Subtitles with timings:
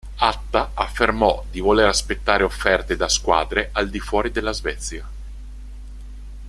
[0.17, 5.07] Atta affermò di voler aspettare offerte da squadre al di fuori della Svezia.